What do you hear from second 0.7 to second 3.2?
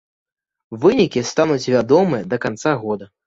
Вынікі стануць вядомыя да канца года.